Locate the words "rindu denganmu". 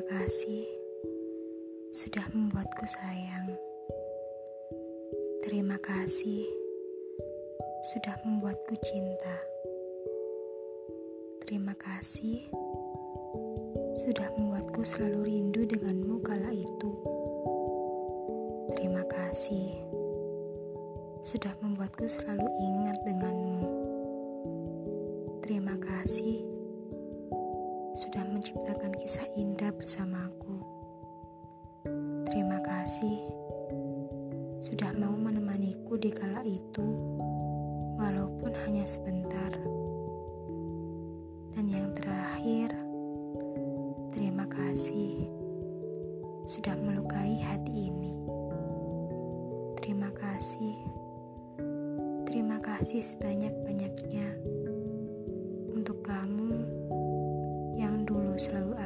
15.36-16.16